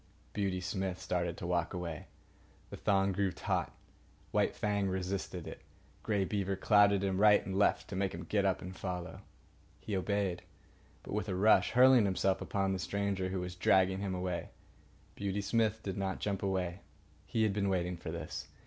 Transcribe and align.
Beauty 0.33 0.61
Smith 0.61 0.99
started 0.99 1.37
to 1.37 1.45
walk 1.45 1.75
away. 1.75 2.07
The 2.71 2.77
thong 2.77 3.11
grew 3.11 3.31
taut. 3.31 3.71
White 4.31 4.55
Fang 4.55 4.87
resisted 4.89 5.45
it. 5.47 5.61
Grey 6.01 6.25
Beaver 6.25 6.55
clouted 6.55 7.03
him 7.03 7.21
right 7.21 7.45
and 7.45 7.55
left 7.55 7.87
to 7.89 7.95
make 7.95 8.11
him 8.11 8.23
get 8.23 8.43
up 8.43 8.63
and 8.63 8.75
follow. 8.75 9.21
He 9.79 9.95
obeyed, 9.95 10.41
but 11.03 11.13
with 11.13 11.29
a 11.29 11.35
rush, 11.35 11.73
hurling 11.73 12.05
himself 12.05 12.41
upon 12.41 12.73
the 12.73 12.79
stranger 12.79 13.29
who 13.29 13.41
was 13.41 13.53
dragging 13.53 13.99
him 13.99 14.15
away. 14.15 14.49
Beauty 15.13 15.39
Smith 15.39 15.83
did 15.83 15.97
not 15.99 16.19
jump 16.19 16.41
away. 16.41 16.79
He 17.27 17.43
had 17.43 17.53
been 17.53 17.69
waiting 17.69 17.95
for 17.95 18.09
this. 18.09 18.47